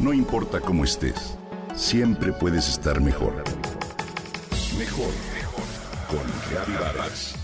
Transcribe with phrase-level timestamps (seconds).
[0.00, 1.36] No importa cómo estés,
[1.76, 3.34] siempre puedes estar mejor.
[4.78, 5.64] Mejor, mejor.
[6.08, 7.34] Con Reavivadas.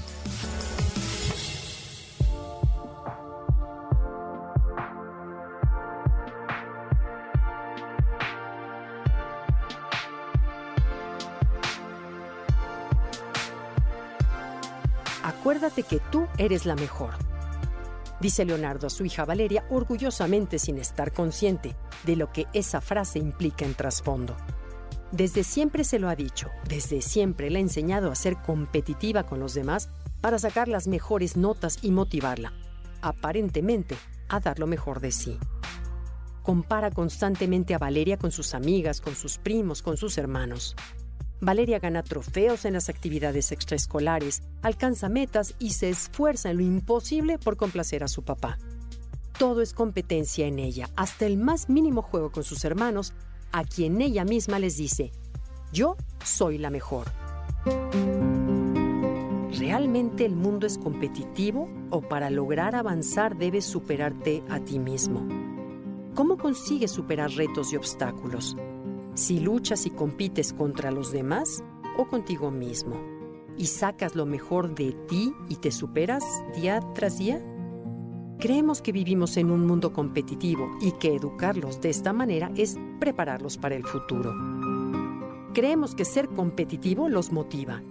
[15.23, 17.25] Acuérdate que tú eres la mejor.
[18.21, 23.19] Dice Leonardo a su hija Valeria orgullosamente sin estar consciente de lo que esa frase
[23.19, 24.37] implica en trasfondo.
[25.12, 29.38] Desde siempre se lo ha dicho, desde siempre le ha enseñado a ser competitiva con
[29.38, 29.88] los demás
[30.21, 32.52] para sacar las mejores notas y motivarla,
[33.02, 33.97] aparentemente,
[34.29, 35.38] a dar lo mejor de sí.
[36.43, 40.74] Compara constantemente a Valeria con sus amigas, con sus primos, con sus hermanos.
[41.40, 47.38] Valeria gana trofeos en las actividades extraescolares, alcanza metas y se esfuerza en lo imposible
[47.38, 48.59] por complacer a su papá.
[49.38, 53.12] Todo es competencia en ella, hasta el más mínimo juego con sus hermanos,
[53.52, 55.12] a quien ella misma les dice,
[55.73, 57.06] yo soy la mejor.
[59.59, 65.26] ¿Realmente el mundo es competitivo o para lograr avanzar debes superarte a ti mismo?
[66.15, 68.56] ¿Cómo consigues superar retos y obstáculos?
[69.16, 71.64] Si luchas y compites contra los demás
[71.97, 73.00] o contigo mismo
[73.56, 76.22] y sacas lo mejor de ti y te superas
[76.54, 77.42] día tras día?
[78.38, 83.56] Creemos que vivimos en un mundo competitivo y que educarlos de esta manera es prepararlos
[83.56, 84.34] para el futuro.
[85.54, 87.82] Creemos que ser competitivo los motiva,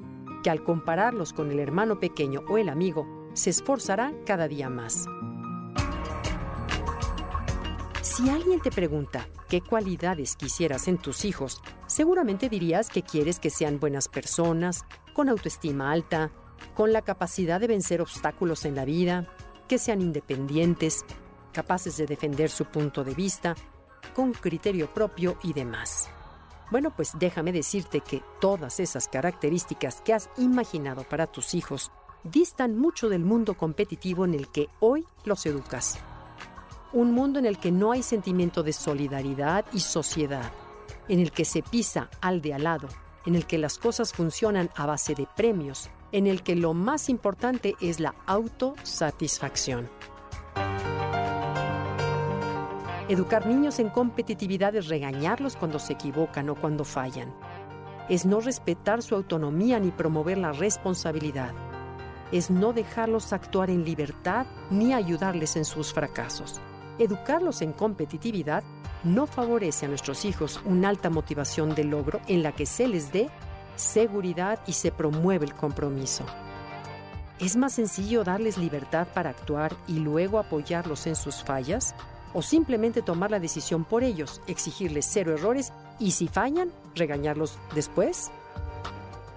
[0.43, 5.07] que al compararlos con el hermano pequeño o el amigo, se esforzará cada día más.
[8.03, 13.49] Si alguien te pregunta qué cualidades quisieras en tus hijos, seguramente dirías que quieres que
[13.49, 16.31] sean buenas personas, con autoestima alta,
[16.73, 19.27] con la capacidad de vencer obstáculos en la vida,
[19.67, 21.05] que sean independientes,
[21.51, 23.55] capaces de defender su punto de vista,
[24.13, 26.09] con criterio propio y demás.
[26.71, 31.91] Bueno, pues déjame decirte que todas esas características que has imaginado para tus hijos
[32.23, 35.99] distan mucho del mundo competitivo en el que hoy los educas
[36.93, 40.51] un mundo en el que no hay sentimiento de solidaridad y sociedad,
[41.07, 42.87] en el que se pisa al de al lado,
[43.25, 47.09] en el que las cosas funcionan a base de premios, en el que lo más
[47.09, 49.89] importante es la autosatisfacción.
[53.07, 57.33] Educar niños en competitividad es regañarlos cuando se equivocan o cuando fallan.
[58.09, 61.53] Es no respetar su autonomía ni promover la responsabilidad.
[62.31, 66.61] Es no dejarlos actuar en libertad ni ayudarles en sus fracasos.
[66.97, 68.63] Educarlos en competitividad
[69.03, 73.11] no favorece a nuestros hijos una alta motivación de logro en la que se les
[73.11, 73.29] dé
[73.75, 76.25] seguridad y se promueve el compromiso.
[77.39, 81.93] ¿Es más sencillo darles libertad para actuar y luego apoyarlos en sus fallas?
[82.33, 88.31] ¿O simplemente tomar la decisión por ellos, exigirles cero errores y si fallan, regañarlos después?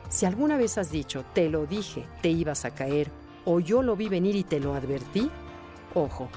[0.09, 3.11] Si alguna vez has dicho, te lo dije, te ibas a caer,
[3.45, 5.31] o yo lo vi venir y te lo advertí,
[5.95, 6.29] ojo,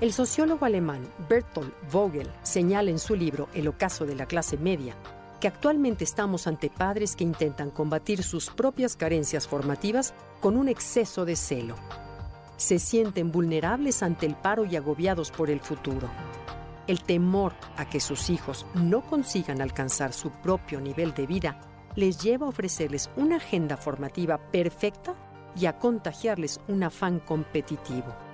[0.00, 4.94] el sociólogo alemán Bertolt Vogel señala en su libro El ocaso de la clase media
[5.40, 11.24] que actualmente estamos ante padres que intentan combatir sus propias carencias formativas con un exceso
[11.24, 11.76] de celo.
[12.56, 16.08] Se sienten vulnerables ante el paro y agobiados por el futuro.
[16.88, 21.60] El temor a que sus hijos no consigan alcanzar su propio nivel de vida
[21.94, 25.14] les lleva a ofrecerles una agenda formativa perfecta
[25.56, 28.27] y a contagiarles un afán competitivo.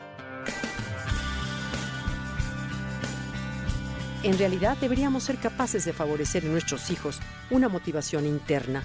[4.24, 7.20] En realidad deberíamos ser capaces de favorecer en nuestros hijos
[7.50, 8.82] una motivación interna,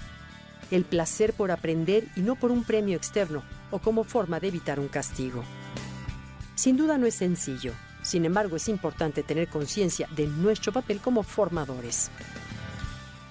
[0.70, 4.78] el placer por aprender y no por un premio externo o como forma de evitar
[4.78, 5.42] un castigo.
[6.56, 11.22] Sin duda no es sencillo, sin embargo es importante tener conciencia de nuestro papel como
[11.22, 12.10] formadores.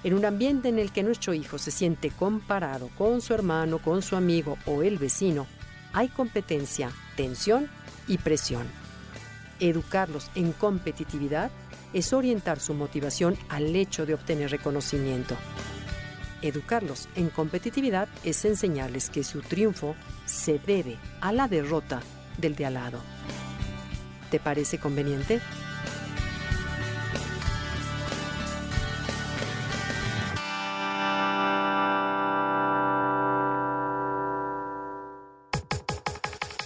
[0.03, 4.01] En un ambiente en el que nuestro hijo se siente comparado con su hermano, con
[4.01, 5.45] su amigo o el vecino,
[5.93, 7.69] hay competencia, tensión
[8.07, 8.65] y presión.
[9.59, 11.51] Educarlos en competitividad
[11.93, 15.35] es orientar su motivación al hecho de obtener reconocimiento.
[16.41, 22.01] Educarlos en competitividad es enseñarles que su triunfo se debe a la derrota
[22.37, 22.99] del de al lado.
[24.31, 25.41] ¿Te parece conveniente?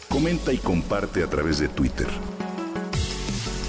[0.09, 2.07] Comenta y comparte a través de Twitter.